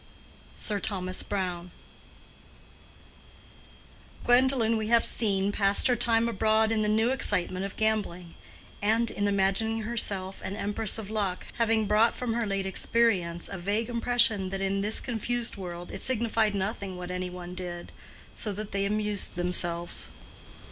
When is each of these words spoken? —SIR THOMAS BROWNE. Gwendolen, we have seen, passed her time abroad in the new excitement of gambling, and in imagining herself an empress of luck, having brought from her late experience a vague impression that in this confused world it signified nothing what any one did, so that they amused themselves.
—SIR 0.55 0.79
THOMAS 0.79 1.21
BROWNE. 1.21 1.69
Gwendolen, 4.23 4.75
we 4.75 4.87
have 4.87 5.05
seen, 5.05 5.51
passed 5.51 5.85
her 5.85 5.95
time 5.95 6.27
abroad 6.27 6.71
in 6.71 6.81
the 6.81 6.89
new 6.89 7.11
excitement 7.11 7.65
of 7.67 7.77
gambling, 7.77 8.33
and 8.81 9.11
in 9.11 9.27
imagining 9.27 9.83
herself 9.83 10.41
an 10.41 10.55
empress 10.55 10.97
of 10.97 11.11
luck, 11.11 11.45
having 11.59 11.85
brought 11.85 12.15
from 12.15 12.33
her 12.33 12.47
late 12.47 12.65
experience 12.65 13.47
a 13.47 13.59
vague 13.59 13.89
impression 13.89 14.49
that 14.49 14.59
in 14.59 14.81
this 14.81 14.99
confused 14.99 15.55
world 15.55 15.91
it 15.91 16.01
signified 16.01 16.55
nothing 16.55 16.97
what 16.97 17.11
any 17.11 17.29
one 17.29 17.53
did, 17.53 17.91
so 18.35 18.51
that 18.51 18.71
they 18.71 18.85
amused 18.85 19.35
themselves. 19.35 20.09